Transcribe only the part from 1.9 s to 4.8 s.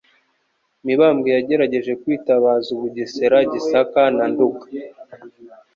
kwitabaza u Bugesera Gisaka na Nduga